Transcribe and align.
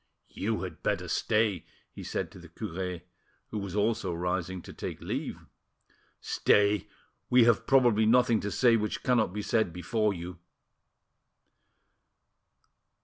"You 0.31 0.63
had 0.63 0.81
better 0.81 1.07
stay," 1.07 1.63
he 1.91 2.03
said 2.03 2.31
to 2.31 2.39
the 2.39 2.49
cure, 2.49 3.01
who 3.51 3.59
was 3.59 3.75
also 3.75 4.11
rising 4.15 4.63
to 4.63 4.73
take 4.73 4.99
leave. 4.99 5.45
"Stay; 6.19 6.87
we 7.29 7.43
have 7.43 7.67
probably 7.67 8.07
nothing 8.07 8.39
to 8.39 8.49
say 8.49 8.75
which 8.77 9.03
cannot 9.03 9.31
be 9.31 9.43
said 9.43 9.71
before 9.71 10.11
you." 10.11 10.39